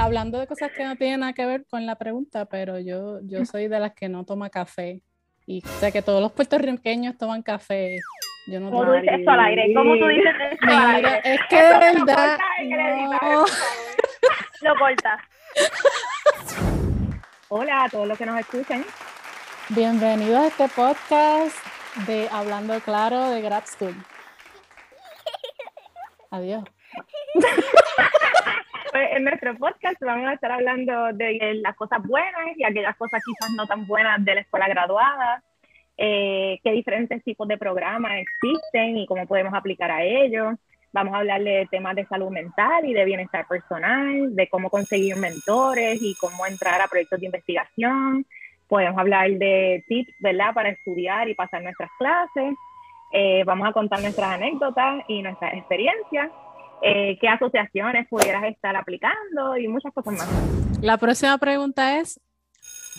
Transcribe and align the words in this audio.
hablando 0.00 0.38
de 0.38 0.46
cosas 0.46 0.70
que 0.72 0.84
no 0.84 0.96
tienen 0.96 1.20
nada 1.20 1.32
que 1.32 1.44
ver 1.44 1.66
con 1.66 1.84
la 1.86 1.96
pregunta, 1.96 2.46
pero 2.46 2.78
yo, 2.78 3.20
yo 3.22 3.44
soy 3.44 3.68
de 3.68 3.78
las 3.78 3.92
que 3.94 4.08
no 4.08 4.24
toma 4.24 4.48
café. 4.50 5.02
Y 5.46 5.60
sé 5.62 5.92
que 5.92 6.02
todos 6.02 6.22
los 6.22 6.32
puertorriqueños 6.32 7.18
toman 7.18 7.42
café. 7.42 7.98
Yo 8.46 8.60
no 8.60 8.70
¿Cómo 8.70 8.84
tú 8.86 8.92
dices 8.92 9.20
eso 9.20 9.30
al 9.30 9.40
aire? 9.40 9.74
¿Cómo 9.74 9.98
tú 9.98 10.06
dices 10.06 10.34
eso 10.52 10.58
al 10.62 10.96
Mira, 10.96 11.12
aire? 11.14 11.20
es 11.24 11.40
que 11.48 11.56
de 11.56 11.78
verdad. 11.78 12.38
no. 13.22 13.44
Lo 14.62 14.78
cortas. 14.78 15.20
Hola 17.48 17.84
a 17.84 17.88
todos 17.88 18.06
los 18.08 18.16
que 18.16 18.26
nos 18.26 18.38
escuchan. 18.38 18.84
Bienvenidos 19.70 20.38
a 20.38 20.46
este 20.46 20.68
podcast 20.68 21.56
de 22.06 22.28
Hablando 22.32 22.78
Claro 22.80 23.30
de 23.30 23.42
Grad 23.42 23.64
School. 23.66 23.94
Adiós. 26.30 26.64
Pues 28.92 29.08
en 29.12 29.22
nuestro 29.22 29.56
podcast 29.56 30.00
vamos 30.00 30.26
a 30.28 30.32
estar 30.34 30.50
hablando 30.50 31.12
de 31.12 31.60
las 31.62 31.76
cosas 31.76 32.02
buenas 32.02 32.56
y 32.56 32.64
aquellas 32.64 32.96
cosas 32.96 33.22
quizás 33.24 33.52
no 33.56 33.66
tan 33.66 33.86
buenas 33.86 34.24
de 34.24 34.34
la 34.34 34.40
escuela 34.40 34.66
graduada, 34.66 35.44
eh, 35.96 36.58
qué 36.64 36.72
diferentes 36.72 37.22
tipos 37.22 37.46
de 37.46 37.56
programas 37.56 38.12
existen 38.18 38.96
y 38.96 39.06
cómo 39.06 39.26
podemos 39.26 39.54
aplicar 39.54 39.92
a 39.92 40.02
ellos. 40.02 40.56
Vamos 40.92 41.14
a 41.14 41.18
hablar 41.18 41.40
de 41.44 41.68
temas 41.70 41.94
de 41.94 42.04
salud 42.06 42.30
mental 42.30 42.84
y 42.84 42.92
de 42.92 43.04
bienestar 43.04 43.46
personal, 43.46 44.34
de 44.34 44.48
cómo 44.48 44.70
conseguir 44.70 45.14
mentores 45.16 46.02
y 46.02 46.16
cómo 46.16 46.44
entrar 46.46 46.80
a 46.80 46.88
proyectos 46.88 47.20
de 47.20 47.26
investigación. 47.26 48.26
Podemos 48.66 48.98
hablar 48.98 49.30
de 49.30 49.84
tips, 49.86 50.14
¿verdad?, 50.18 50.52
para 50.52 50.70
estudiar 50.70 51.28
y 51.28 51.34
pasar 51.34 51.62
nuestras 51.62 51.90
clases. 51.96 52.54
Eh, 53.12 53.44
vamos 53.44 53.68
a 53.68 53.72
contar 53.72 54.00
nuestras 54.00 54.30
anécdotas 54.30 55.04
y 55.06 55.22
nuestras 55.22 55.54
experiencias, 55.54 56.30
eh, 56.82 57.18
qué 57.20 57.28
asociaciones 57.28 58.08
pudieras 58.08 58.44
estar 58.44 58.74
aplicando 58.76 59.56
y 59.56 59.68
muchas 59.68 59.92
cosas 59.92 60.14
más. 60.14 60.80
La 60.82 60.96
próxima 60.98 61.36
pregunta 61.38 61.98
es, 61.98 62.20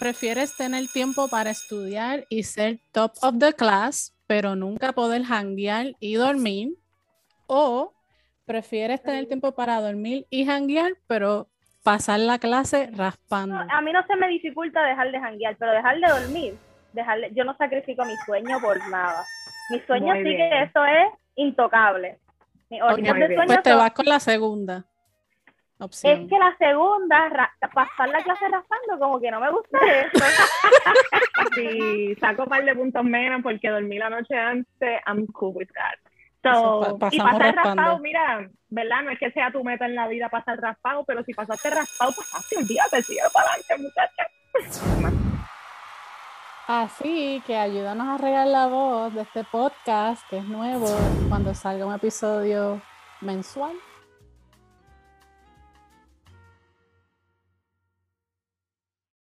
¿prefieres 0.00 0.56
tener 0.56 0.86
tiempo 0.92 1.28
para 1.28 1.50
estudiar 1.50 2.24
y 2.28 2.42
ser 2.42 2.78
top 2.92 3.12
of 3.22 3.38
the 3.38 3.52
class, 3.52 4.14
pero 4.26 4.54
nunca 4.56 4.92
poder 4.92 5.22
janguear 5.24 5.88
y 6.00 6.14
dormir? 6.14 6.70
¿O 7.46 7.94
prefieres 8.44 9.02
tener 9.02 9.26
tiempo 9.26 9.54
para 9.54 9.80
dormir 9.80 10.26
y 10.30 10.44
janguear, 10.46 10.92
pero 11.06 11.48
pasar 11.82 12.20
la 12.20 12.38
clase 12.38 12.90
raspando? 12.92 13.56
A 13.70 13.80
mí 13.80 13.92
no 13.92 14.04
se 14.06 14.16
me 14.16 14.28
dificulta 14.28 14.82
dejar 14.84 15.10
de 15.12 15.20
janguear, 15.20 15.56
pero 15.58 15.72
dejar 15.72 15.98
de 16.00 16.08
dormir, 16.08 16.54
dejar 16.92 17.20
de- 17.20 17.30
yo 17.34 17.44
no 17.44 17.56
sacrifico 17.56 18.04
mi 18.04 18.16
sueño 18.26 18.58
por 18.60 18.76
nada. 18.90 19.24
Mi 19.70 19.80
sueño 19.80 20.14
Muy 20.14 20.18
sí 20.24 20.28
bien. 20.30 20.50
que 20.50 20.62
eso 20.62 20.84
es 20.84 21.08
intocable. 21.36 22.18
Mi 22.70 22.78
de 22.78 22.84
sueño 23.34 23.46
Pues 23.46 23.62
te 23.62 23.70
son- 23.70 23.78
vas 23.78 23.92
con 23.92 24.06
la 24.06 24.20
segunda 24.20 24.84
opción. 25.78 26.12
Es 26.22 26.28
que 26.28 26.38
la 26.38 26.56
segunda, 26.58 27.28
ra- 27.28 27.54
pasar 27.72 28.08
la 28.08 28.22
clase 28.22 28.48
raspando, 28.48 28.98
como 28.98 29.20
que 29.20 29.30
no 29.30 29.40
me 29.40 29.50
gusta 29.50 29.78
eso. 29.78 30.24
Si 31.54 32.14
saco 32.16 32.42
un 32.42 32.48
par 32.48 32.64
de 32.64 32.74
puntos 32.74 33.04
menos 33.04 33.42
porque 33.42 33.68
dormí 33.70 33.96
la 33.98 34.10
noche 34.10 34.36
antes, 34.36 35.00
I'm 35.06 35.26
cool 35.28 35.54
with 35.56 35.68
that. 35.74 35.98
So, 36.42 36.98
pa- 36.98 37.08
y 37.10 37.18
pasar 37.18 37.54
raspando. 37.54 37.82
raspado, 37.82 37.98
mira, 38.00 38.48
¿verdad? 38.68 39.02
No 39.04 39.10
es 39.10 39.18
que 39.18 39.30
sea 39.32 39.50
tu 39.50 39.62
meta 39.64 39.86
en 39.86 39.94
la 39.94 40.06
vida 40.08 40.28
pasar 40.28 40.60
raspado, 40.60 41.04
pero 41.04 41.22
si 41.24 41.32
pasaste 41.34 41.70
raspado, 41.70 42.12
pasaste, 42.12 42.56
olvídate, 42.58 43.02
sigue 43.02 43.20
para 43.32 43.50
adelante, 43.50 43.78
muchacha. 43.82 45.27
Así 46.68 47.42
que 47.46 47.56
ayúdanos 47.56 48.06
a 48.08 48.18
regar 48.18 48.46
la 48.46 48.66
voz 48.66 49.14
de 49.14 49.22
este 49.22 49.42
podcast 49.42 50.22
que 50.28 50.36
es 50.36 50.44
nuevo 50.44 50.86
cuando 51.30 51.54
salga 51.54 51.86
un 51.86 51.94
episodio 51.94 52.82
mensual. 53.22 53.74